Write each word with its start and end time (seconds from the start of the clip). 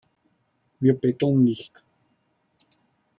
Wir 0.79 0.93
betteln 0.95 1.43
nicht. 1.43 1.83